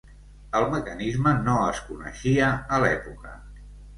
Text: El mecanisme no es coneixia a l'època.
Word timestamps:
El 0.59 0.63
mecanisme 0.75 1.33
no 1.49 1.57
es 1.67 1.83
coneixia 1.89 2.49
a 2.79 2.83
l'època. 2.87 3.37